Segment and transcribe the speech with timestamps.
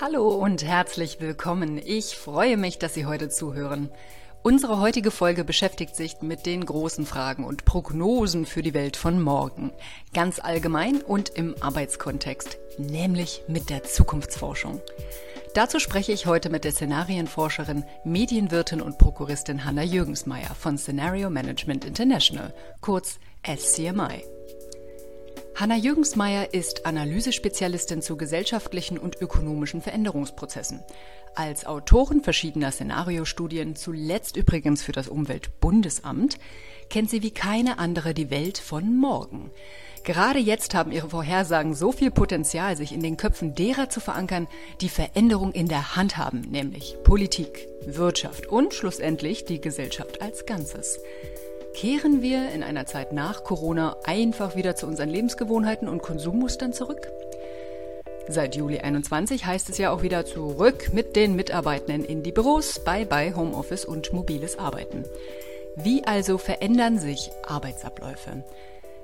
[0.00, 1.76] Hallo und herzlich willkommen.
[1.76, 3.90] Ich freue mich, dass Sie heute zuhören.
[4.42, 9.20] Unsere heutige Folge beschäftigt sich mit den großen Fragen und Prognosen für die Welt von
[9.20, 9.72] morgen.
[10.14, 14.80] Ganz allgemein und im Arbeitskontext, nämlich mit der Zukunftsforschung.
[15.52, 21.84] Dazu spreche ich heute mit der Szenarienforscherin, Medienwirtin und Prokuristin Hanna Jürgensmeier von Scenario Management
[21.84, 24.24] International, kurz SCMI.
[25.54, 30.80] Hanna Jürgensmeier ist Analysespezialistin zu gesellschaftlichen und ökonomischen Veränderungsprozessen.
[31.34, 36.38] Als Autorin verschiedener Szenariostudien, zuletzt übrigens für das Umweltbundesamt,
[36.88, 39.50] kennt sie wie keine andere die Welt von morgen.
[40.02, 44.48] Gerade jetzt haben ihre Vorhersagen so viel Potenzial, sich in den Köpfen derer zu verankern,
[44.80, 50.98] die Veränderung in der Hand haben, nämlich Politik, Wirtschaft und schlussendlich die Gesellschaft als Ganzes.
[51.74, 57.08] Kehren wir in einer Zeit nach Corona einfach wieder zu unseren Lebensgewohnheiten und Konsummustern zurück?
[58.28, 62.84] Seit Juli 21 heißt es ja auch wieder zurück mit den Mitarbeitenden in die Büros,
[62.84, 65.04] bye bye Homeoffice und mobiles Arbeiten.
[65.76, 68.44] Wie also verändern sich Arbeitsabläufe?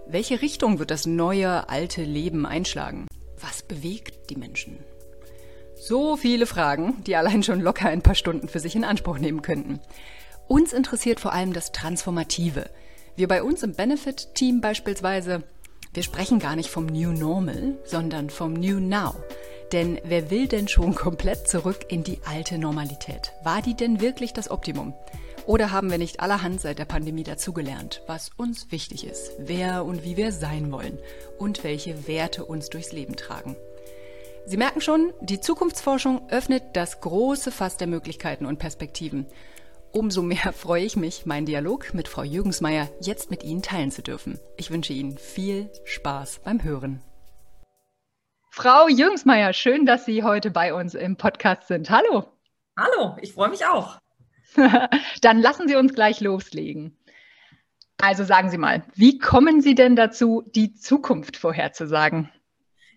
[0.07, 3.07] Welche Richtung wird das neue, alte Leben einschlagen?
[3.41, 4.85] Was bewegt die Menschen?
[5.75, 9.43] So viele Fragen, die allein schon locker ein paar Stunden für sich in Anspruch nehmen
[9.43, 9.81] könnten.
[10.49, 12.71] Uns interessiert vor allem das Transformative.
[13.17, 15.43] Wir bei uns im Benefit-Team beispielsweise,
[15.93, 19.15] wir sprechen gar nicht vom New Normal, sondern vom New Now.
[19.73, 23.33] Denn wer will denn schon komplett zurück in die alte Normalität?
[23.43, 24.95] War die denn wirklich das Optimum?
[25.47, 30.05] Oder haben wir nicht allerhand seit der Pandemie dazugelernt, was uns wichtig ist, wer und
[30.05, 30.99] wie wir sein wollen
[31.39, 33.57] und welche Werte uns durchs Leben tragen?
[34.45, 39.27] Sie merken schon, die Zukunftsforschung öffnet das große Fass der Möglichkeiten und Perspektiven.
[39.97, 44.03] Umso mehr freue ich mich, meinen Dialog mit Frau Jürgensmeier jetzt mit Ihnen teilen zu
[44.03, 44.39] dürfen.
[44.59, 47.03] Ich wünsche Ihnen viel Spaß beim Hören.
[48.51, 51.89] Frau Jürgensmeier, schön, dass Sie heute bei uns im Podcast sind.
[51.89, 52.27] Hallo.
[52.79, 53.99] Hallo, ich freue mich auch.
[55.23, 56.99] Dann lassen Sie uns gleich loslegen.
[57.97, 62.31] Also sagen Sie mal, wie kommen Sie denn dazu, die Zukunft vorherzusagen?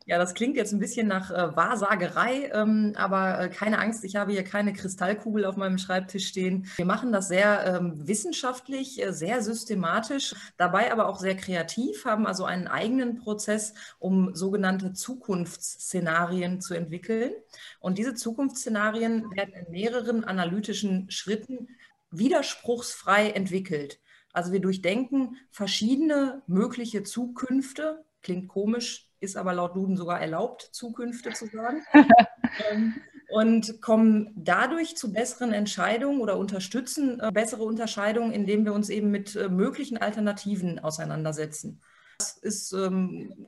[0.10, 4.16] Ja, das klingt jetzt ein bisschen nach äh, Wahrsagerei, ähm, aber äh, keine Angst, ich
[4.16, 6.66] habe hier keine Kristallkugel auf meinem Schreibtisch stehen.
[6.78, 12.26] Wir machen das sehr ähm, wissenschaftlich, äh, sehr systematisch, dabei aber auch sehr kreativ, haben
[12.26, 17.32] also einen eigenen Prozess, um sogenannte Zukunftsszenarien zu entwickeln.
[17.80, 21.68] Und diese Zukunftsszenarien werden in mehreren analytischen Schritten
[22.10, 24.00] widerspruchsfrei entwickelt.
[24.34, 31.32] Also wir durchdenken verschiedene mögliche Zukünfte, klingt komisch, ist aber laut Duden sogar erlaubt, Zukünfte
[31.34, 31.84] zu sagen.
[32.72, 32.96] ähm,
[33.30, 39.12] und kommen dadurch zu besseren Entscheidungen oder unterstützen äh, bessere Unterscheidungen, indem wir uns eben
[39.12, 41.80] mit äh, möglichen Alternativen auseinandersetzen.
[42.18, 43.48] Das ist ähm,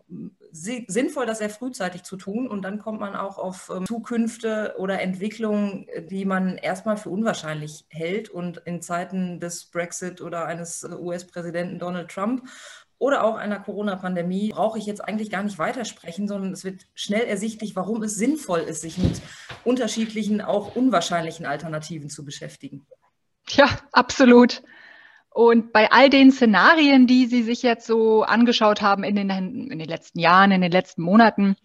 [0.54, 5.02] sinnvoll, das sehr frühzeitig zu tun und dann kommt man auch auf ähm, Zukünfte oder
[5.02, 10.94] Entwicklungen, die man erstmal für unwahrscheinlich hält und in Zeiten des Brexit oder eines äh,
[10.94, 12.48] US-Präsidenten Donald Trump
[13.02, 17.24] oder auch einer Corona-Pandemie brauche ich jetzt eigentlich gar nicht weitersprechen, sondern es wird schnell
[17.24, 19.20] ersichtlich, warum es sinnvoll ist, sich mit
[19.64, 22.86] unterschiedlichen, auch unwahrscheinlichen Alternativen zu beschäftigen.
[23.50, 24.62] Ja, absolut.
[25.32, 29.80] Und bei all den Szenarien, die Sie sich jetzt so angeschaut haben in den, in
[29.80, 31.56] den letzten Jahren, in den letzten Monaten,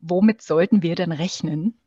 [0.00, 1.78] womit sollten wir denn rechnen?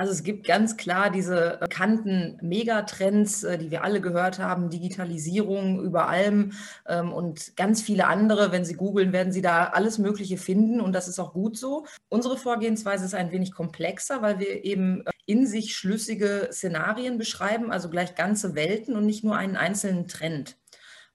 [0.00, 5.84] Also es gibt ganz klar diese bekannten Megatrends, äh, die wir alle gehört haben, Digitalisierung
[5.84, 6.52] über allem
[6.88, 8.50] ähm, und ganz viele andere.
[8.50, 11.84] Wenn Sie googeln, werden Sie da alles Mögliche finden und das ist auch gut so.
[12.08, 17.70] Unsere Vorgehensweise ist ein wenig komplexer, weil wir eben äh, in sich schlüssige Szenarien beschreiben,
[17.70, 20.56] also gleich ganze Welten und nicht nur einen einzelnen Trend.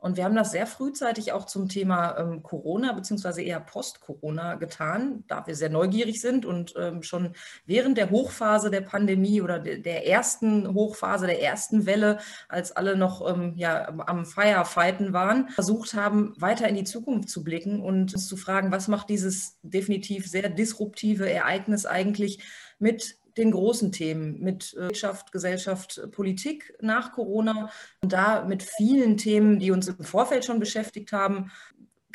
[0.05, 5.23] Und wir haben das sehr frühzeitig auch zum Thema ähm, Corona beziehungsweise eher Post-Corona getan,
[5.27, 7.31] da wir sehr neugierig sind und ähm, schon
[7.65, 12.95] während der Hochphase der Pandemie oder de der ersten Hochphase, der ersten Welle, als alle
[12.95, 18.13] noch ähm, ja, am Firefighten waren, versucht haben, weiter in die Zukunft zu blicken und
[18.13, 22.43] uns zu fragen, was macht dieses definitiv sehr disruptive Ereignis eigentlich
[22.77, 27.69] mit den großen Themen mit äh, Wirtschaft, Gesellschaft, Politik nach Corona
[28.01, 31.51] und da mit vielen Themen, die uns im Vorfeld schon beschäftigt haben,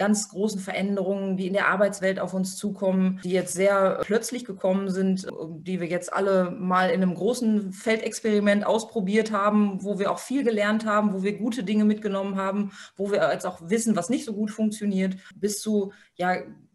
[0.00, 4.88] ganz großen Veränderungen, die in der Arbeitswelt auf uns zukommen, die jetzt sehr plötzlich gekommen
[4.88, 5.26] sind,
[5.58, 10.42] die wir jetzt alle mal in einem großen Feldexperiment ausprobiert haben, wo wir auch viel
[10.42, 14.24] gelernt haben, wo wir gute Dinge mitgenommen haben, wo wir jetzt auch wissen, was nicht
[14.24, 16.34] so gut funktioniert, bis zu ja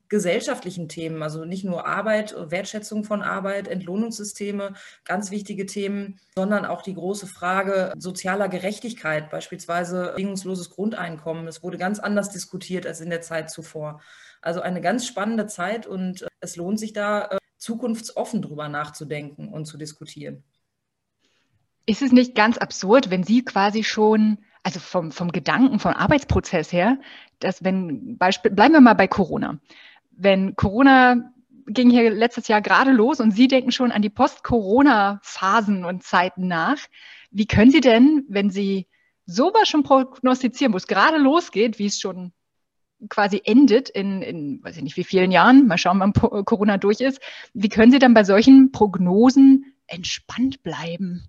[0.10, 4.74] gesellschaftlichen Themen, also nicht nur Arbeit, Wertschätzung von Arbeit, Entlohnungssysteme,
[5.04, 11.48] ganz wichtige Themen, sondern auch die große Frage sozialer Gerechtigkeit, beispielsweise bedingungsloses Grundeinkommen.
[11.48, 14.02] Es wurde ganz anders diskutiert als in der Zeit zuvor.
[14.42, 19.66] Also eine ganz spannende Zeit und es lohnt sich da äh, zukunftsoffen drüber nachzudenken und
[19.66, 20.44] zu diskutieren.
[21.88, 26.72] Ist es nicht ganz absurd, wenn Sie quasi schon, also vom, vom Gedanken, vom Arbeitsprozess
[26.72, 27.00] her,
[27.40, 29.60] dass wenn, Beispiel, bleiben wir mal bei Corona.
[30.18, 31.32] Wenn Corona
[31.68, 36.48] ging hier letztes Jahr gerade los und Sie denken schon an die Post-Corona-Phasen und Zeiten
[36.48, 36.78] nach.
[37.32, 38.88] Wie können Sie denn, wenn Sie
[39.26, 42.32] sowas schon prognostizieren, wo es gerade losgeht, wie es schon
[43.10, 47.02] quasi endet in, in, weiß ich nicht wie vielen Jahren, mal schauen, wann Corona durch
[47.02, 47.20] ist,
[47.54, 51.28] wie können Sie dann bei solchen Prognosen entspannt bleiben?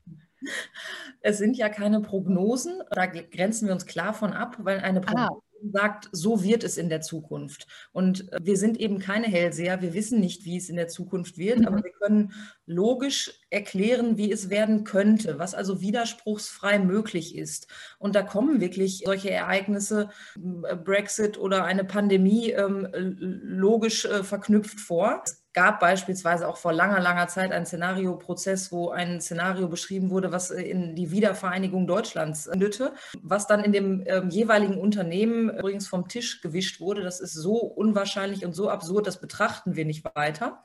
[1.20, 5.02] Es sind ja keine Prognosen, da grenzen wir uns klar von ab, weil eine ah.
[5.02, 5.42] Prognose
[5.72, 7.66] sagt, so wird es in der Zukunft.
[7.92, 11.38] Und äh, wir sind eben keine Hellseher, wir wissen nicht, wie es in der Zukunft
[11.38, 11.66] wird, mhm.
[11.66, 12.32] aber wir können
[12.66, 17.68] logisch erklären, wie es werden könnte, was also widerspruchsfrei möglich ist.
[17.98, 24.80] Und da kommen wirklich solche Ereignisse, äh, Brexit oder eine Pandemie, ähm, logisch äh, verknüpft
[24.80, 25.22] vor.
[25.56, 30.30] Es gab beispielsweise auch vor langer, langer Zeit einen Szenarioprozess, wo ein Szenario beschrieben wurde,
[30.30, 32.92] was in die Wiedervereinigung Deutschlands endete,
[33.22, 37.02] was dann in dem ähm, jeweiligen Unternehmen übrigens vom Tisch gewischt wurde.
[37.02, 40.62] Das ist so unwahrscheinlich und so absurd, das betrachten wir nicht weiter.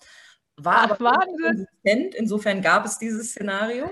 [0.57, 2.13] War Ach, aber konsistent.
[2.15, 3.89] Insofern gab es dieses Szenario.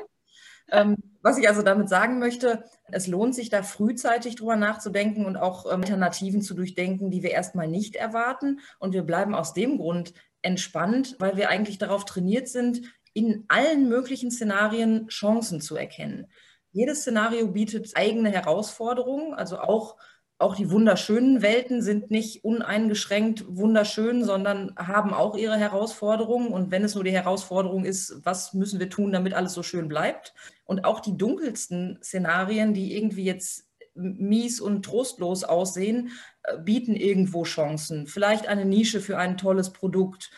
[0.69, 5.37] Ähm, was ich also damit sagen möchte, es lohnt sich da frühzeitig drüber nachzudenken und
[5.37, 8.59] auch ähm, Alternativen zu durchdenken, die wir erstmal nicht erwarten.
[8.79, 12.81] Und wir bleiben aus dem Grund entspannt, weil wir eigentlich darauf trainiert sind,
[13.13, 16.27] in allen möglichen Szenarien Chancen zu erkennen.
[16.71, 19.97] Jedes Szenario bietet eigene Herausforderungen, also auch,
[20.37, 26.53] auch die wunderschönen Welten sind nicht uneingeschränkt wunderschön, sondern haben auch ihre Herausforderungen.
[26.53, 29.89] Und wenn es nur die Herausforderung ist, was müssen wir tun, damit alles so schön
[29.89, 30.33] bleibt?
[30.63, 33.68] Und auch die dunkelsten Szenarien, die irgendwie jetzt
[33.99, 36.11] mies und trostlos aussehen,
[36.43, 38.07] äh, bieten irgendwo Chancen.
[38.07, 40.31] Vielleicht eine Nische für ein tolles Produkt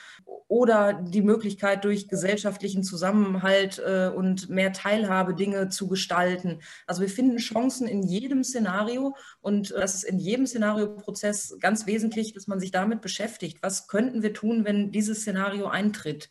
[0.48, 6.60] oder die Möglichkeit, durch gesellschaftlichen Zusammenhalt äh, und mehr Teilhabe Dinge zu gestalten.
[6.86, 11.86] Also wir finden Chancen in jedem Szenario und äh, das ist in jedem Szenarioprozess ganz
[11.88, 13.60] wesentlich, dass man sich damit beschäftigt.
[13.62, 16.30] Was könnten wir tun, wenn dieses Szenario eintritt?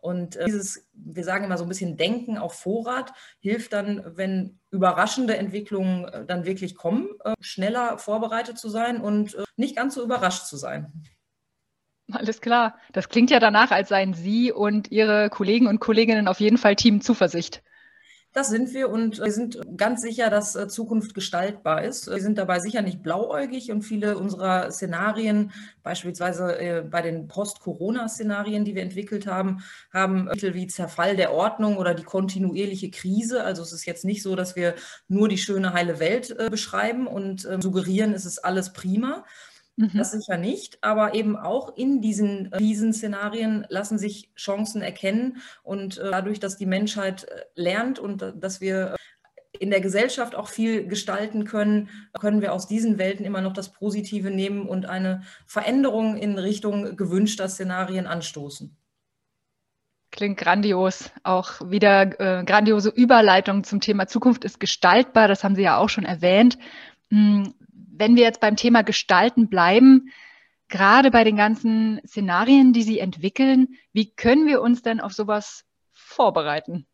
[0.00, 4.58] Und äh, dieses, wir sagen immer so ein bisschen Denken auf Vorrat, hilft dann, wenn
[4.70, 10.02] überraschende Entwicklungen äh, dann wirklich kommen, äh, schneller vorbereitet zu sein und nicht ganz so
[10.02, 11.04] überrascht zu sein.
[12.12, 12.76] Alles klar.
[12.92, 16.76] Das klingt ja danach, als seien Sie und Ihre Kollegen und Kolleginnen auf jeden Fall
[16.76, 17.62] Team Zuversicht.
[18.32, 22.08] Das sind wir und wir sind ganz sicher, dass äh, Zukunft gestaltbar ist.
[22.08, 25.50] Wir sind dabei sicher nicht blauäugig und viele unserer Szenarien,
[25.82, 31.76] beispielsweise äh, bei den Post-Corona-Szenarien, die wir entwickelt haben, haben Mittel wie Zerfall der Ordnung
[31.76, 33.42] oder die kontinuierliche Krise.
[33.42, 34.76] Also es ist jetzt nicht so, dass wir
[35.08, 39.24] nur die schöne heile Welt äh, beschreiben und ähm, suggerieren, es ist alles prima,
[39.76, 39.90] Mhm.
[39.94, 46.10] Das sicher nicht, aber eben auch in diesen Krisenszenarien lassen sich Chancen erkennen und äh,
[46.10, 48.96] dadurch, dass die Menschheit äh, lernt und äh, dass wir
[49.58, 51.88] in der Gesellschaft auch viel gestalten können,
[52.18, 56.96] können wir aus diesen Welten immer noch das Positive nehmen und eine Veränderung in Richtung
[56.96, 58.76] gewünschter Szenarien anstoßen.
[60.12, 61.10] Klingt grandios.
[61.22, 65.28] Auch wieder äh, grandiose Überleitung zum Thema Zukunft ist gestaltbar.
[65.28, 66.58] Das haben Sie ja auch schon erwähnt.
[68.00, 70.10] Wenn wir jetzt beim Thema Gestalten bleiben,
[70.68, 75.66] gerade bei den ganzen Szenarien, die Sie entwickeln, wie können wir uns denn auf sowas
[75.92, 76.86] vorbereiten?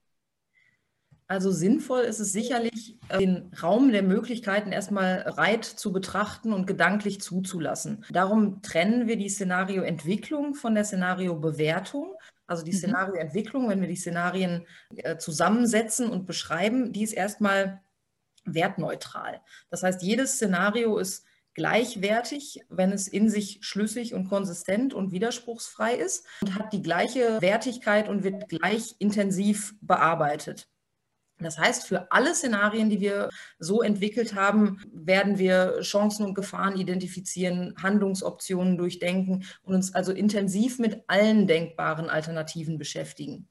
[1.29, 6.67] Also sinnvoll ist es sicherlich, äh, den Raum der Möglichkeiten erstmal breit zu betrachten und
[6.67, 8.05] gedanklich zuzulassen.
[8.11, 12.15] Darum trennen wir die Szenarioentwicklung von der Szenariobewertung.
[12.49, 12.79] Also die mhm.
[12.79, 17.81] Szenarioentwicklung, wenn wir die Szenarien äh, zusammensetzen und beschreiben, die ist erstmal
[18.47, 19.41] wertneutral.
[19.71, 21.27] Das heißt, jedes Szenario ist
[21.57, 27.41] gleichwertig, wenn es in sich schlüssig und konsistent und widerspruchsfrei ist und hat die gleiche
[27.41, 30.69] Wertigkeit und wird gleich intensiv bearbeitet.
[31.39, 36.79] Das heißt, für alle Szenarien, die wir so entwickelt haben, werden wir Chancen und Gefahren
[36.79, 43.49] identifizieren, Handlungsoptionen durchdenken und uns also intensiv mit allen denkbaren Alternativen beschäftigen.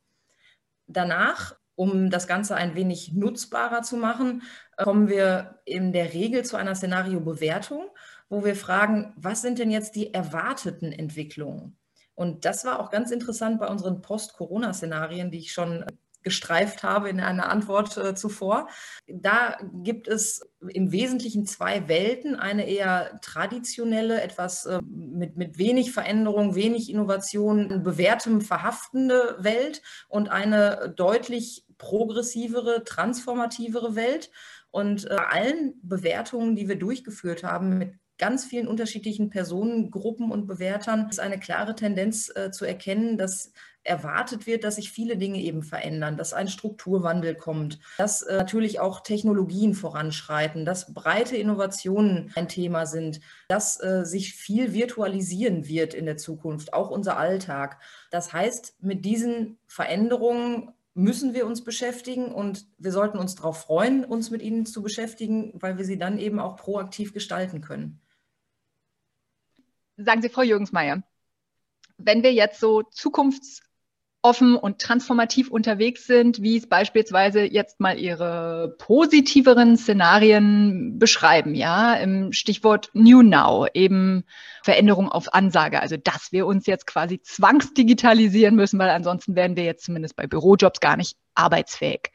[0.88, 4.44] Danach um das Ganze ein wenig nutzbarer zu machen,
[4.78, 7.88] kommen wir in der Regel zu einer Szenariobewertung,
[8.30, 11.78] wo wir fragen, was sind denn jetzt die erwarteten Entwicklungen?
[12.16, 15.86] Und das war auch ganz interessant bei unseren Post-Corona-Szenarien, die ich schon
[16.26, 18.68] gestreift habe in einer Antwort äh, zuvor.
[19.08, 22.36] Da gibt es im Wesentlichen zwei Welten.
[22.36, 30.30] Eine eher traditionelle, etwas äh, mit, mit wenig Veränderung, wenig Innovation, bewährtem, verhaftende Welt und
[30.30, 34.32] eine deutlich progressivere, transformativere Welt.
[34.76, 41.08] Und äh, allen Bewertungen, die wir durchgeführt haben mit ganz vielen unterschiedlichen Personengruppen und Bewertern,
[41.10, 43.54] ist eine klare Tendenz äh, zu erkennen, dass
[43.86, 48.82] erwartet wird, dass sich viele Dinge eben verändern, dass ein Strukturwandel kommt, dass äh, natürlich
[48.82, 55.94] auch Technologien voranschreiten, dass breite Innovationen ein Thema sind, dass äh, sich viel virtualisieren wird
[55.94, 57.80] in der Zukunft, auch unser Alltag.
[58.12, 64.06] Das heißt, mit diesen Veränderungen müssen wir uns beschäftigen und wir sollten uns darauf freuen,
[64.06, 68.02] uns mit ihnen zu beschäftigen, weil wir sie dann eben auch proaktiv gestalten können.
[69.98, 71.04] Sagen Sie, Frau Jürgensmeier,
[71.98, 73.62] wenn wir jetzt so zukunfts
[74.26, 81.94] offen und transformativ unterwegs sind, wie es beispielsweise jetzt mal ihre positiveren Szenarien beschreiben, ja,
[81.94, 84.24] im Stichwort New Now, eben
[84.64, 89.64] Veränderung auf Ansage, also dass wir uns jetzt quasi zwangsdigitalisieren müssen, weil ansonsten werden wir
[89.64, 92.12] jetzt zumindest bei Bürojobs gar nicht arbeitsfähig.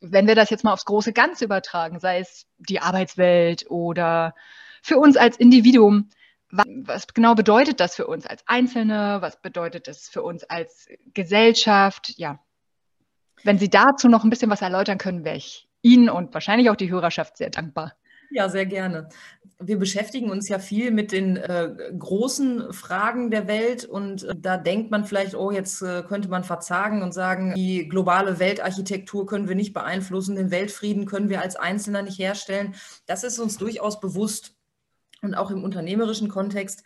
[0.00, 4.34] Wenn wir das jetzt mal aufs große Ganze übertragen, sei es die Arbeitswelt oder
[4.82, 6.08] für uns als Individuum,
[6.52, 9.18] was genau bedeutet das für uns als Einzelne?
[9.20, 12.12] Was bedeutet das für uns als Gesellschaft?
[12.18, 12.40] Ja.
[13.42, 16.76] Wenn Sie dazu noch ein bisschen was erläutern können, wäre ich Ihnen und wahrscheinlich auch
[16.76, 17.94] die Hörerschaft sehr dankbar.
[18.34, 19.08] Ja, sehr gerne.
[19.58, 24.56] Wir beschäftigen uns ja viel mit den äh, großen Fragen der Welt und äh, da
[24.56, 29.48] denkt man vielleicht, oh, jetzt äh, könnte man verzagen und sagen, die globale Weltarchitektur können
[29.48, 32.74] wir nicht beeinflussen, den Weltfrieden können wir als Einzelner nicht herstellen.
[33.06, 34.54] Das ist uns durchaus bewusst.
[35.22, 36.82] Und auch im unternehmerischen Kontext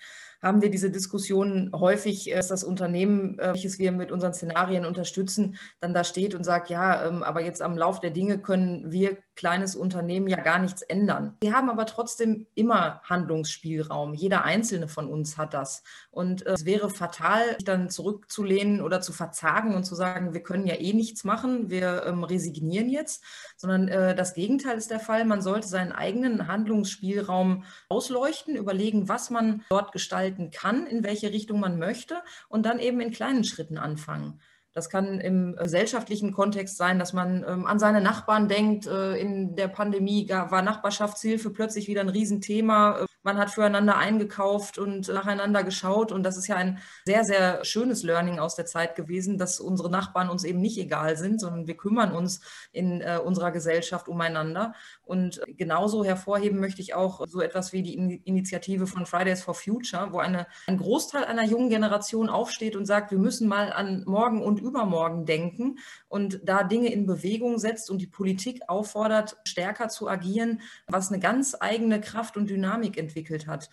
[0.47, 5.57] haben wir diese Diskussionen häufig, dass das Unternehmen, äh, welches wir mit unseren Szenarien unterstützen,
[5.81, 9.19] dann da steht und sagt, ja, ähm, aber jetzt am Lauf der Dinge können wir
[9.35, 11.37] kleines Unternehmen ja gar nichts ändern.
[11.41, 14.15] Wir haben aber trotzdem immer Handlungsspielraum.
[14.15, 15.83] Jeder einzelne von uns hat das.
[16.11, 20.43] Und äh, es wäre fatal, sich dann zurückzulehnen oder zu verzagen und zu sagen, wir
[20.43, 23.23] können ja eh nichts machen, wir ähm, resignieren jetzt,
[23.57, 25.25] sondern äh, das Gegenteil ist der Fall.
[25.25, 29.93] Man sollte seinen eigenen Handlungsspielraum ausleuchten, überlegen, was man dort
[30.37, 32.17] gestalten kann, in welche Richtung man möchte
[32.49, 34.41] und dann eben in kleinen Schritten anfangen.
[34.73, 38.87] Das kann im gesellschaftlichen Kontext sein, dass man ähm, an seine Nachbarn denkt.
[38.87, 43.07] Äh, in der Pandemie war Nachbarschaftshilfe plötzlich wieder ein Riesenthema.
[43.27, 46.13] Man hat füreinander eingekauft und nacheinander geschaut.
[46.13, 49.91] Und das ist ja ein sehr, sehr schönes Learning aus der Zeit gewesen, dass unsere
[49.91, 52.41] Nachbarn uns eben nicht egal sind, sondern wir kümmern uns
[52.71, 54.75] in äh, unserer Gesellschaft umeinander.
[55.03, 60.13] Und genauso hervorheben möchte ich auch so etwas wie die Initiative von Fridays for Future,
[60.13, 64.41] wo eine, ein Großteil einer jungen Generation aufsteht und sagt, wir müssen mal an morgen
[64.41, 70.09] und übermorgen denken und da Dinge in Bewegung setzt und die Politik auffordert, stärker zu
[70.09, 73.16] agieren, was eine ganz eigene Kraft und Dynamik entwickelt
[73.47, 73.71] hat.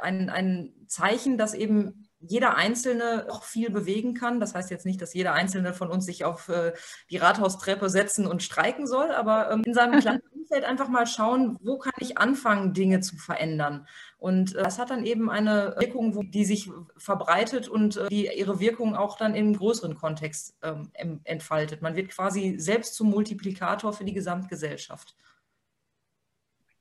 [0.00, 4.40] Ein, ein Zeichen, dass eben jeder Einzelne auch viel bewegen kann.
[4.40, 6.72] Das heißt jetzt nicht, dass jeder Einzelne von uns sich auf äh,
[7.10, 11.58] die Rathaustreppe setzen und streiken soll, aber ähm, in seinem kleinen Umfeld einfach mal schauen,
[11.62, 13.86] wo kann ich anfangen, Dinge zu verändern.
[14.18, 18.60] Und äh, das hat dann eben eine Wirkung, die sich verbreitet und äh, die ihre
[18.60, 20.90] Wirkung auch dann im größeren Kontext ähm,
[21.24, 21.82] entfaltet.
[21.82, 25.16] Man wird quasi selbst zum Multiplikator für die Gesamtgesellschaft.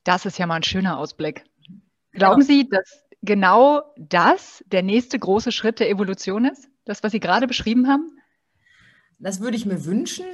[0.03, 1.45] Das ist ja mal ein schöner Ausblick.
[2.11, 2.47] Glauben ja.
[2.47, 6.67] Sie, dass genau das der nächste große Schritt der Evolution ist?
[6.85, 8.17] Das, was Sie gerade beschrieben haben?
[9.19, 10.25] Das würde ich mir wünschen.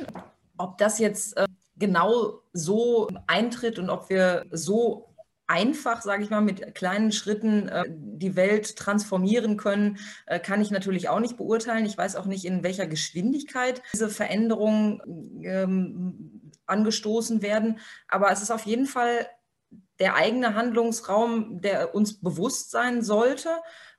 [0.57, 1.45] Ob das jetzt äh,
[1.77, 5.13] genau so eintritt und ob wir so
[5.47, 10.71] einfach, sage ich mal, mit kleinen Schritten äh, die Welt transformieren können, äh, kann ich
[10.71, 11.85] natürlich auch nicht beurteilen.
[11.85, 15.01] Ich weiß auch nicht, in welcher Geschwindigkeit diese Veränderungen
[15.43, 17.79] ähm, angestoßen werden.
[18.09, 19.27] Aber es ist auf jeden Fall
[19.99, 23.49] der eigene Handlungsraum, der uns bewusst sein sollte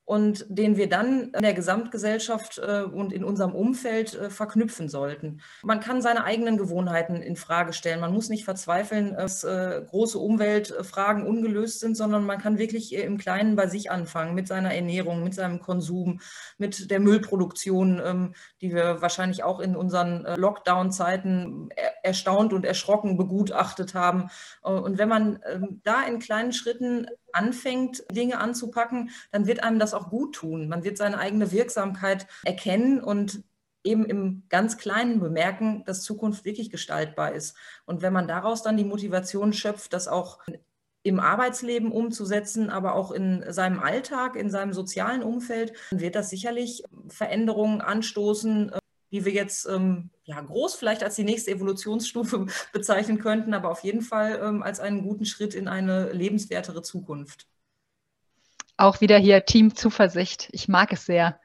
[0.08, 5.42] und den wir dann in der Gesamtgesellschaft äh, und in unserem Umfeld äh, verknüpfen sollten.
[5.62, 8.00] Man kann seine eigenen Gewohnheiten in Frage stellen.
[8.00, 13.18] Man muss nicht verzweifeln, dass äh, große Umweltfragen ungelöst sind, sondern man kann wirklich im
[13.18, 16.20] Kleinen bei sich anfangen, mit seiner Ernährung, mit seinem Konsum,
[16.56, 21.68] mit der Müllproduktion, ähm, die wir wahrscheinlich auch in unseren Lockdown-Zeiten
[22.02, 24.30] erstaunt und erschrocken begutachtet haben.
[24.62, 27.06] Und wenn man ähm, da in kleinen Schritten
[27.38, 30.68] anfängt, Dinge anzupacken, dann wird einem das auch gut tun.
[30.68, 33.42] Man wird seine eigene Wirksamkeit erkennen und
[33.84, 37.56] eben im ganz Kleinen bemerken, dass Zukunft wirklich gestaltbar ist.
[37.86, 40.40] Und wenn man daraus dann die Motivation schöpft, das auch
[41.02, 46.82] im Arbeitsleben umzusetzen, aber auch in seinem Alltag, in seinem sozialen Umfeld, wird das sicherlich
[47.08, 48.72] Veränderungen anstoßen,
[49.10, 53.80] die wir jetzt ähm, ja, groß vielleicht als die nächste Evolutionsstufe bezeichnen könnten, aber auf
[53.80, 57.46] jeden Fall ähm, als einen guten Schritt in eine lebenswertere Zukunft.
[58.76, 60.48] Auch wieder hier Team Zuversicht.
[60.52, 61.40] Ich mag es sehr.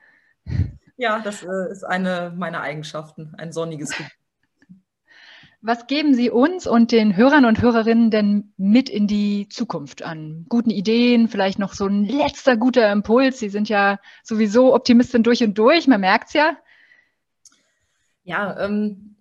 [0.97, 4.07] Ja, das äh, ist eine meiner Eigenschaften, ein sonniges Gefühl.
[5.65, 10.45] Was geben Sie uns und den Hörern und Hörerinnen denn mit in die Zukunft an?
[10.49, 13.39] Guten Ideen, vielleicht noch so ein letzter guter Impuls.
[13.39, 16.57] Sie sind ja sowieso Optimistin durch und durch, man merkt es ja.
[18.23, 19.13] Ja, ähm,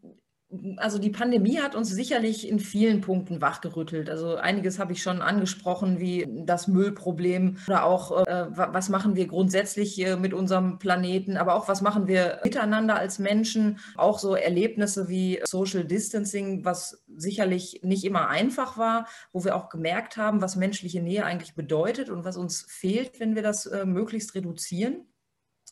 [0.76, 4.10] also die Pandemie hat uns sicherlich in vielen Punkten wachgerüttelt.
[4.10, 9.26] Also einiges habe ich schon angesprochen, wie das Müllproblem oder auch, äh, was machen wir
[9.26, 13.78] grundsätzlich mit unserem Planeten, aber auch was machen wir miteinander als Menschen.
[13.96, 19.70] Auch so Erlebnisse wie Social Distancing, was sicherlich nicht immer einfach war, wo wir auch
[19.70, 23.86] gemerkt haben, was menschliche Nähe eigentlich bedeutet und was uns fehlt, wenn wir das äh,
[23.86, 25.06] möglichst reduzieren.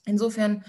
[0.07, 0.65] Insofern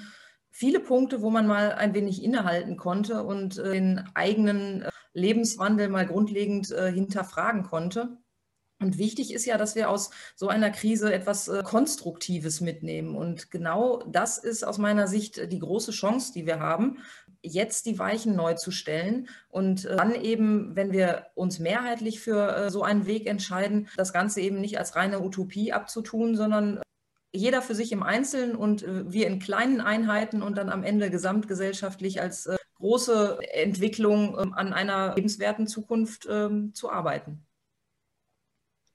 [0.51, 5.89] viele Punkte, wo man mal ein wenig innehalten konnte und äh, den eigenen äh, Lebenswandel
[5.89, 8.17] mal grundlegend äh, hinterfragen konnte.
[8.79, 13.15] Und wichtig ist ja, dass wir aus so einer Krise etwas Konstruktives mitnehmen.
[13.15, 16.97] Und genau das ist aus meiner Sicht die große Chance, die wir haben,
[17.43, 22.81] jetzt die Weichen neu zu stellen und dann eben, wenn wir uns mehrheitlich für so
[22.81, 26.81] einen Weg entscheiden, das Ganze eben nicht als reine Utopie abzutun, sondern
[27.33, 31.09] jeder für sich im Einzelnen und äh, wir in kleinen Einheiten und dann am Ende
[31.09, 37.45] gesamtgesellschaftlich als äh, große Entwicklung ähm, an einer lebenswerten Zukunft ähm, zu arbeiten.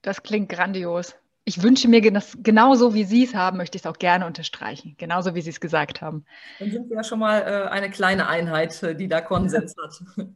[0.03, 1.15] Das klingt grandios.
[1.45, 4.97] Ich wünsche mir das genauso, wie Sie es haben, möchte ich es auch gerne unterstreichen.
[4.99, 6.25] Genauso, wie Sie es gesagt haben.
[6.59, 10.03] Dann sind wir ja schon mal äh, eine kleine Einheit, die da Konsens hat.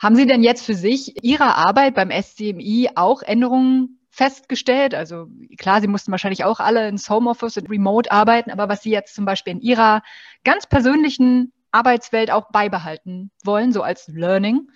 [0.00, 4.94] Haben Sie denn jetzt für sich Ihrer Arbeit beim SCMI auch Änderungen festgestellt?
[4.94, 5.26] Also
[5.58, 9.14] klar, Sie mussten wahrscheinlich auch alle ins Homeoffice und Remote arbeiten, aber was Sie jetzt
[9.14, 10.02] zum Beispiel in Ihrer
[10.44, 14.68] ganz persönlichen Arbeitswelt auch beibehalten wollen, so als Learning?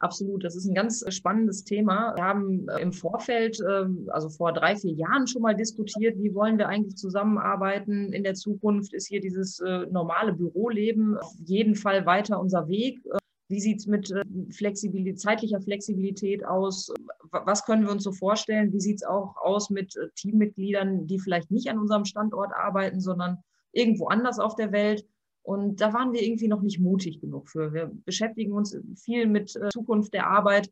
[0.00, 2.14] Absolut, das ist ein ganz spannendes Thema.
[2.16, 6.34] Wir haben äh, im Vorfeld, ähm, also vor drei, vier Jahren schon mal diskutiert, wie
[6.34, 8.92] wollen wir eigentlich zusammenarbeiten in der Zukunft?
[8.92, 13.00] Ist hier dieses äh, normale Büroleben auf jeden Fall weiter unser Weg?
[13.48, 16.92] Wie sieht es mit äh, Flexibilität, zeitlicher Flexibilität aus?
[17.30, 18.72] Was können wir uns so vorstellen?
[18.72, 23.00] Wie sieht es auch aus mit äh, Teammitgliedern, die vielleicht nicht an unserem Standort arbeiten,
[23.00, 23.38] sondern
[23.72, 25.06] irgendwo anders auf der Welt?
[25.42, 27.74] Und da waren wir irgendwie noch nicht mutig genug für.
[27.74, 30.70] Wir beschäftigen uns viel mit äh, Zukunft der Arbeit,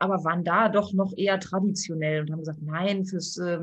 [0.00, 3.60] aber waren da doch noch eher traditionell und haben gesagt, nein, fürs äh,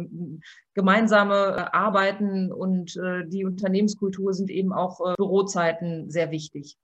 [0.73, 2.95] gemeinsame Arbeiten und
[3.25, 6.77] die Unternehmenskultur sind eben auch Bürozeiten sehr wichtig.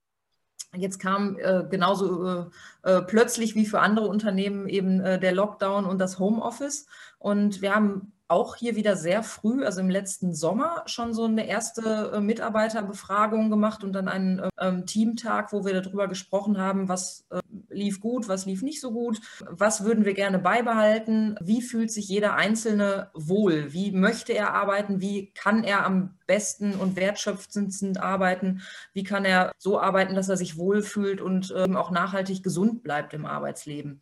[0.75, 2.45] Jetzt kam äh, genauso äh,
[2.83, 6.87] äh, plötzlich wie für andere Unternehmen eben äh, der Lockdown und das Homeoffice.
[7.19, 11.47] Und wir haben auch hier wieder sehr früh, also im letzten Sommer, schon so eine
[11.47, 16.89] erste äh, Mitarbeiterbefragung gemacht und dann einen äh, ähm, Teamtag, wo wir darüber gesprochen haben,
[16.89, 21.61] was äh, lief gut, was lief nicht so gut, was würden wir gerne beibehalten, wie
[21.61, 26.95] fühlt sich jeder Einzelne wohl, wie möchte er arbeiten, wie kann er am besten und
[26.95, 32.41] wertschöpfendsten arbeiten, wie kann er so arbeiten, dass er sich wohlfühlt und ähm, auch nachhaltig
[32.41, 34.01] gesund bleibt im Arbeitsleben.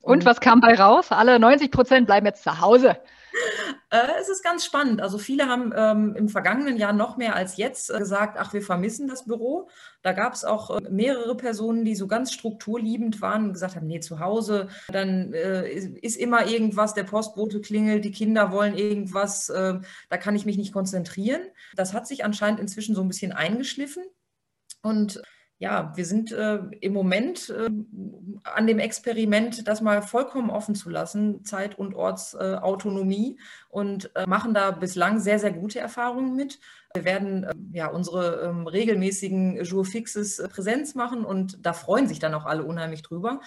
[0.00, 1.06] Und, und was kam bei raus?
[1.10, 2.96] Alle 90 Prozent bleiben jetzt zu Hause.
[3.90, 5.00] Äh, es ist ganz spannend.
[5.00, 8.60] Also viele haben ähm, im vergangenen Jahr noch mehr als jetzt äh, gesagt, ach, wir
[8.60, 9.70] vermissen das Büro.
[10.02, 13.86] Da gab es auch äh, mehrere Personen, die so ganz strukturliebend waren und gesagt haben,
[13.86, 19.48] nee, zu Hause, dann äh, ist, immer irgendwas, der Postbote klingelt, die Kinder wollen irgendwas,
[19.48, 19.78] äh,
[20.10, 21.40] da kann ich mich nicht konzentrieren.
[21.74, 24.04] Das hat sich anscheinend inzwischen so ein bisschen eingeschliffen.
[24.82, 25.22] Und
[25.60, 27.68] ja, wir sind äh, im Moment äh,
[28.44, 34.24] an dem Experiment, das mal vollkommen offen zu lassen, Zeit- und Ortsautonomie äh, und äh,
[34.26, 36.60] machen da bislang sehr, sehr gute Erfahrungen mit.
[36.94, 42.06] Wir werden äh, ja unsere ähm, regelmäßigen Jour fixes äh, Präsenz machen und da freuen
[42.06, 43.40] sich dann auch alle unheimlich drüber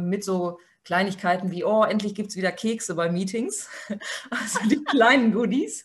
[0.00, 0.58] mit so
[0.88, 3.68] Kleinigkeiten wie, oh, endlich gibt es wieder Kekse bei Meetings,
[4.30, 5.84] also die kleinen Goodies.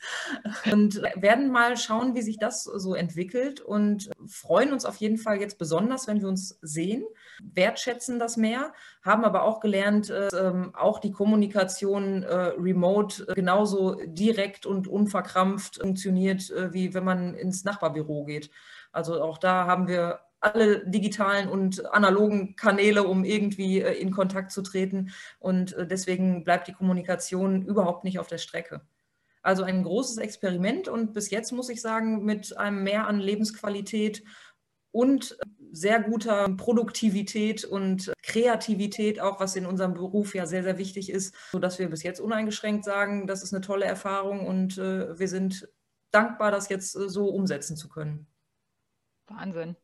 [0.71, 5.41] Und werden mal schauen, wie sich das so entwickelt und freuen uns auf jeden Fall
[5.41, 7.03] jetzt besonders, wenn wir uns sehen,
[7.41, 8.71] wertschätzen das mehr,
[9.03, 10.29] haben aber auch gelernt, äh,
[10.71, 17.33] auch die Kommunikation äh, remote äh, genauso direkt und unverkrampft funktioniert, äh, wie wenn man
[17.33, 18.49] ins Nachbarbüro geht.
[18.93, 24.51] Also auch da haben wir alle digitalen und analogen Kanäle, um irgendwie äh, in Kontakt
[24.51, 25.11] zu treten.
[25.39, 28.81] Und äh, deswegen bleibt die Kommunikation überhaupt nicht auf der Strecke.
[29.41, 34.23] Also ein großes Experiment und bis jetzt muss ich sagen, mit einem Mehr an Lebensqualität
[34.91, 35.37] und
[35.71, 41.35] sehr guter Produktivität und Kreativität, auch was in unserem Beruf ja sehr, sehr wichtig ist,
[41.51, 45.67] sodass wir bis jetzt uneingeschränkt sagen, das ist eine tolle Erfahrung und äh, wir sind
[46.11, 48.27] dankbar, das jetzt so umsetzen zu können.
[49.27, 49.75] Wahnsinn.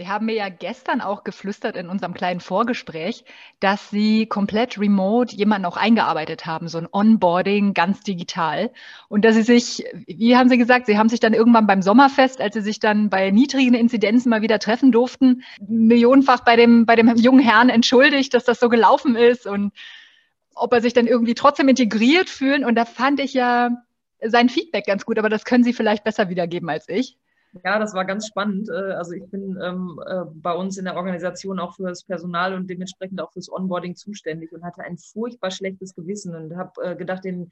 [0.00, 3.22] Sie haben mir ja gestern auch geflüstert in unserem kleinen Vorgespräch,
[3.60, 8.70] dass Sie komplett remote jemanden auch eingearbeitet haben, so ein Onboarding ganz digital.
[9.10, 12.40] Und dass Sie sich, wie haben Sie gesagt, Sie haben sich dann irgendwann beim Sommerfest,
[12.40, 16.96] als Sie sich dann bei niedrigen Inzidenzen mal wieder treffen durften, millionenfach bei dem, bei
[16.96, 19.74] dem jungen Herrn entschuldigt, dass das so gelaufen ist und
[20.54, 22.64] ob er sich dann irgendwie trotzdem integriert fühlen.
[22.64, 23.68] Und da fand ich ja
[24.22, 27.18] sein Feedback ganz gut, aber das können Sie vielleicht besser wiedergeben als ich.
[27.64, 28.68] Ja, das war ganz spannend.
[28.68, 32.54] Äh, also ich bin ähm, äh, bei uns in der Organisation auch für das Personal
[32.54, 36.96] und dementsprechend auch fürs Onboarding zuständig und hatte ein furchtbar schlechtes Gewissen und habe äh,
[36.96, 37.50] gedacht, den,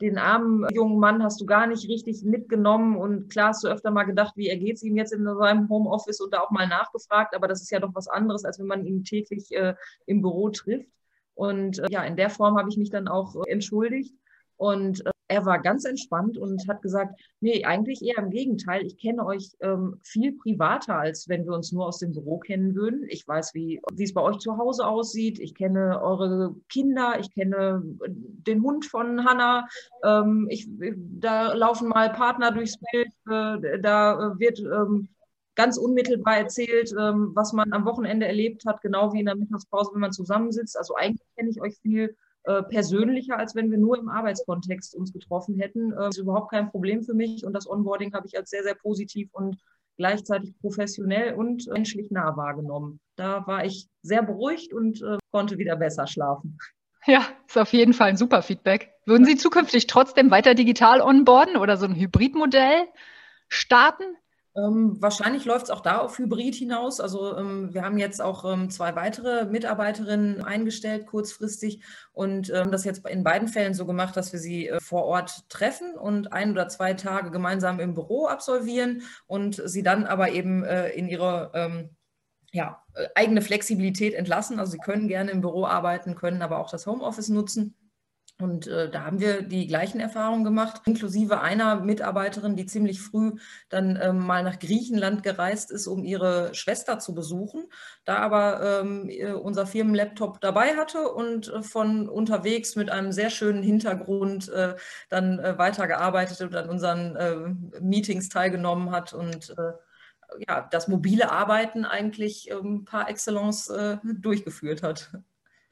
[0.00, 3.92] den armen jungen Mann hast du gar nicht richtig mitgenommen und klar hast du öfter
[3.92, 7.34] mal gedacht, wie ergeht es ihm jetzt in seinem Homeoffice und da auch mal nachgefragt,
[7.34, 9.74] aber das ist ja doch was anderes, als wenn man ihn täglich äh,
[10.06, 10.90] im Büro trifft.
[11.34, 14.14] Und äh, ja, in der Form habe ich mich dann auch äh, entschuldigt
[14.56, 18.84] und er war ganz entspannt und hat gesagt, nee, eigentlich eher im Gegenteil.
[18.84, 22.74] Ich kenne euch ähm, viel privater, als wenn wir uns nur aus dem Büro kennen
[22.74, 23.06] würden.
[23.08, 25.38] Ich weiß, wie, es bei euch zu Hause aussieht.
[25.38, 27.18] Ich kenne eure Kinder.
[27.18, 29.66] Ich kenne den Hund von Hannah.
[30.04, 33.08] Ähm, ich, da laufen mal Partner durchs Bild.
[33.28, 35.08] Äh, da wird ähm,
[35.56, 39.90] ganz unmittelbar erzählt, ähm, was man am Wochenende erlebt hat, genau wie in der Mittagspause,
[39.92, 40.76] wenn man zusammensitzt.
[40.76, 42.14] Also eigentlich kenne ich euch viel
[42.46, 45.92] äh, persönlicher, als wenn wir nur im Arbeitskontext uns getroffen hätten.
[45.92, 48.76] Äh, ist überhaupt kein Problem für mich und das Onboarding habe ich als sehr, sehr
[48.76, 49.56] positiv und
[49.96, 53.00] gleichzeitig professionell und menschlich nah wahrgenommen.
[53.16, 56.58] Da war ich sehr beruhigt und äh, konnte wieder besser schlafen.
[57.06, 58.92] Ja, ist auf jeden Fall ein super Feedback.
[59.06, 62.86] Würden Sie zukünftig trotzdem weiter digital onboarden oder so ein Hybridmodell
[63.48, 64.04] starten?
[64.56, 66.98] Ähm, wahrscheinlich läuft es auch da auf Hybrid hinaus.
[66.98, 72.84] Also ähm, wir haben jetzt auch ähm, zwei weitere Mitarbeiterinnen eingestellt kurzfristig und ähm, das
[72.84, 76.52] jetzt in beiden Fällen so gemacht, dass wir sie äh, vor Ort treffen und ein
[76.52, 81.50] oder zwei Tage gemeinsam im Büro absolvieren und sie dann aber eben äh, in ihre
[81.52, 81.90] ähm,
[82.52, 84.58] ja, äh, eigene Flexibilität entlassen.
[84.58, 87.74] Also sie können gerne im Büro arbeiten, können aber auch das Homeoffice nutzen.
[88.38, 93.32] Und äh, da haben wir die gleichen Erfahrungen gemacht, inklusive einer Mitarbeiterin, die ziemlich früh
[93.70, 97.64] dann ähm, mal nach Griechenland gereist ist, um ihre Schwester zu besuchen,
[98.04, 99.10] da aber ähm,
[99.42, 104.74] unser Firmenlaptop dabei hatte und äh, von unterwegs mit einem sehr schönen Hintergrund äh,
[105.08, 109.72] dann äh, weitergearbeitet und an unseren äh, Meetings teilgenommen hat und äh,
[110.46, 113.72] ja, das mobile Arbeiten eigentlich ähm, par excellence
[114.02, 115.10] durchgeführt hat.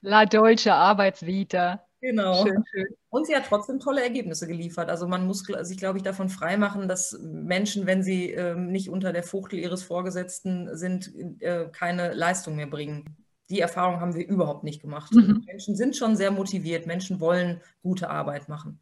[0.00, 1.84] La Deutsche Arbeitsvita.
[2.04, 2.44] Genau.
[2.44, 2.86] Schön, schön.
[3.08, 4.90] Und sie hat trotzdem tolle Ergebnisse geliefert.
[4.90, 9.10] Also man muss sich, glaube ich, davon freimachen, dass Menschen, wenn sie ähm, nicht unter
[9.14, 13.16] der Fuchtel ihres Vorgesetzten sind, äh, keine Leistung mehr bringen.
[13.48, 15.14] Die Erfahrung haben wir überhaupt nicht gemacht.
[15.14, 15.44] Mhm.
[15.46, 16.86] Menschen sind schon sehr motiviert.
[16.86, 18.78] Menschen wollen gute Arbeit machen.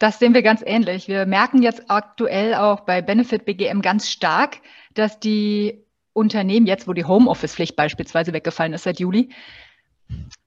[0.00, 1.06] Das sehen wir ganz ähnlich.
[1.06, 4.58] Wir merken jetzt aktuell auch bei Benefit BGM ganz stark,
[4.94, 5.84] dass die
[6.14, 9.30] Unternehmen jetzt, wo die Homeoffice-Pflicht beispielsweise weggefallen ist seit Juli,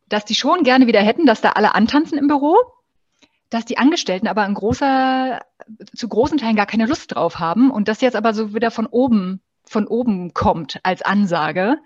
[0.07, 2.57] dass die schon gerne wieder hätten, dass da alle antanzen im Büro,
[3.49, 5.41] dass die Angestellten aber in großer,
[5.95, 8.85] zu großen Teilen gar keine Lust drauf haben und das jetzt aber so wieder von
[8.85, 11.77] oben, von oben kommt als Ansage,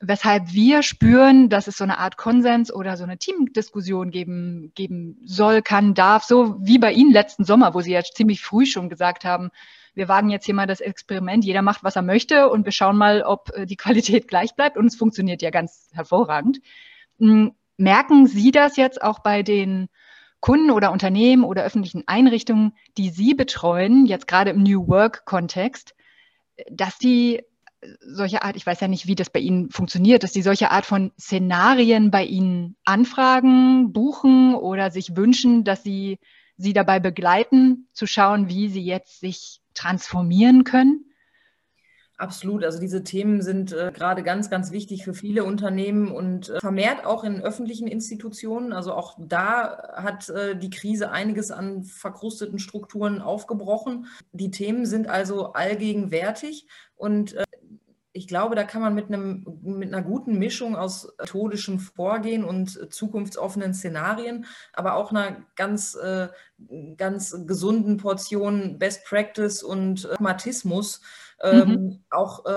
[0.00, 5.20] weshalb wir spüren, dass es so eine Art Konsens oder so eine Teamdiskussion geben, geben
[5.24, 8.88] soll, kann, darf, so wie bei Ihnen letzten Sommer, wo Sie jetzt ziemlich früh schon
[8.88, 9.50] gesagt haben,
[9.94, 12.96] wir wagen jetzt hier mal das Experiment, jeder macht, was er möchte und wir schauen
[12.96, 16.60] mal, ob äh, die Qualität gleich bleibt und es funktioniert ja ganz hervorragend.
[17.18, 19.88] Hm, merken Sie das jetzt auch bei den
[20.40, 25.94] Kunden oder Unternehmen oder öffentlichen Einrichtungen, die Sie betreuen, jetzt gerade im New Work-Kontext,
[26.70, 27.42] dass die
[28.00, 30.86] solche Art, ich weiß ja nicht, wie das bei Ihnen funktioniert, dass die solche Art
[30.86, 36.18] von Szenarien bei Ihnen anfragen, buchen oder sich wünschen, dass Sie
[36.56, 41.06] sie dabei begleiten, zu schauen, wie sie jetzt sich transformieren können?
[42.16, 42.62] Absolut.
[42.64, 47.04] Also diese Themen sind äh, gerade ganz, ganz wichtig für viele Unternehmen und äh, vermehrt
[47.04, 48.72] auch in öffentlichen Institutionen.
[48.72, 54.06] Also auch da hat äh, die Krise einiges an verkrusteten Strukturen aufgebrochen.
[54.30, 57.44] Die Themen sind also allgegenwärtig und äh,
[58.16, 62.94] ich glaube, da kann man mit, einem, mit einer guten Mischung aus methodischem Vorgehen und
[62.94, 66.28] zukunftsoffenen Szenarien, aber auch einer ganz, äh,
[66.96, 71.00] ganz gesunden Portion Best Practice und Pragmatismus
[71.42, 72.04] ähm, mhm.
[72.10, 72.54] auch äh,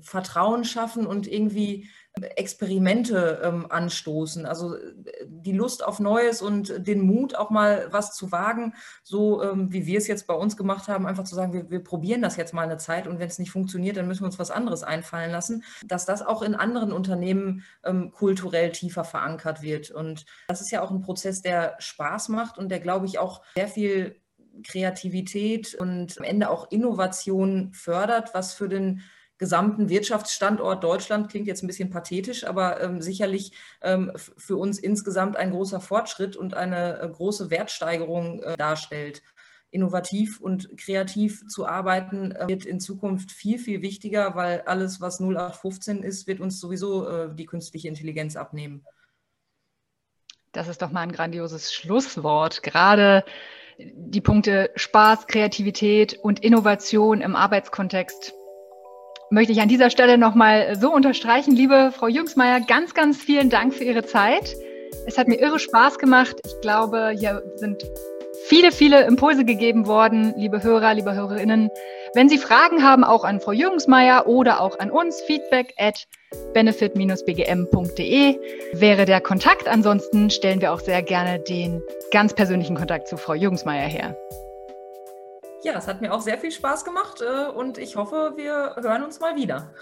[0.00, 1.88] Vertrauen schaffen und irgendwie
[2.36, 4.46] Experimente ähm, anstoßen.
[4.46, 4.94] Also äh,
[5.26, 9.86] die Lust auf Neues und den Mut, auch mal was zu wagen, so ähm, wie
[9.86, 12.54] wir es jetzt bei uns gemacht haben, einfach zu sagen, wir, wir probieren das jetzt
[12.54, 15.30] mal eine Zeit und wenn es nicht funktioniert, dann müssen wir uns was anderes einfallen
[15.30, 19.90] lassen, dass das auch in anderen Unternehmen ähm, kulturell tiefer verankert wird.
[19.90, 23.42] Und das ist ja auch ein Prozess, der Spaß macht und der, glaube ich, auch
[23.54, 24.16] sehr viel
[24.62, 29.02] Kreativität und am Ende auch Innovation fördert, was für den
[29.38, 35.36] gesamten Wirtschaftsstandort Deutschland klingt jetzt ein bisschen pathetisch, aber ähm, sicherlich ähm, für uns insgesamt
[35.36, 39.22] ein großer Fortschritt und eine äh, große Wertsteigerung äh, darstellt.
[39.70, 45.20] Innovativ und kreativ zu arbeiten äh, wird in Zukunft viel, viel wichtiger, weil alles, was
[45.20, 48.84] 0815 ist, wird uns sowieso äh, die künstliche Intelligenz abnehmen.
[50.52, 52.62] Das ist doch mal ein grandioses Schlusswort.
[52.62, 53.24] Gerade
[53.78, 58.34] die Punkte Spaß, Kreativität und Innovation im Arbeitskontext
[59.30, 61.54] möchte ich an dieser Stelle nochmal so unterstreichen.
[61.54, 64.56] Liebe Frau Jüngsmeier, ganz, ganz vielen Dank für Ihre Zeit.
[65.06, 66.36] Es hat mir irre Spaß gemacht.
[66.46, 67.84] Ich glaube, hier sind
[68.46, 71.70] viele, viele Impulse gegeben worden, liebe Hörer, liebe Hörerinnen.
[72.14, 76.06] Wenn Sie Fragen haben, auch an Frau Jürgensmeier oder auch an uns, feedback at
[76.54, 78.38] benefit-bgm.de
[78.72, 79.68] wäre der Kontakt.
[79.68, 84.16] Ansonsten stellen wir auch sehr gerne den ganz persönlichen Kontakt zu Frau Jürgensmeier her.
[85.62, 89.02] Ja, es hat mir auch sehr viel Spaß gemacht äh, und ich hoffe, wir hören
[89.02, 89.74] uns mal wieder.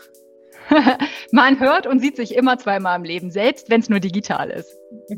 [1.33, 4.77] Man hört und sieht sich immer zweimal im Leben, selbst wenn es nur digital ist.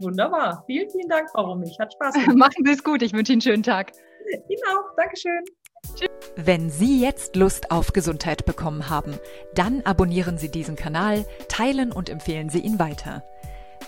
[0.00, 0.64] Wunderbar.
[0.66, 1.76] Vielen, vielen Dank, Frau Rummig.
[1.78, 2.36] Hat Spaß gemacht.
[2.36, 3.02] Machen Sie es gut.
[3.02, 3.92] Ich wünsche Ihnen einen schönen Tag.
[4.48, 4.94] Ihnen auch.
[4.96, 5.44] Dankeschön.
[6.36, 9.18] Wenn Sie jetzt Lust auf Gesundheit bekommen haben,
[9.54, 13.24] dann abonnieren Sie diesen Kanal, teilen und empfehlen Sie ihn weiter.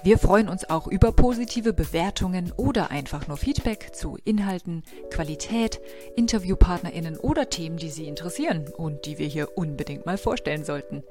[0.02, 5.80] Wir freuen uns auch über positive Bewertungen oder einfach nur Feedback zu Inhalten, Qualität,
[6.16, 11.02] Interviewpartnerinnen oder Themen, die Sie interessieren und die wir hier unbedingt mal vorstellen sollten.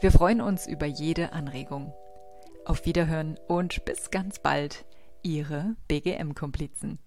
[0.00, 1.92] Wir freuen uns über jede Anregung.
[2.64, 4.84] Auf Wiederhören und bis ganz bald.
[5.22, 7.00] Ihre BGM-Komplizen.